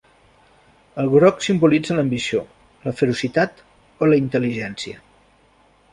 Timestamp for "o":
3.67-4.09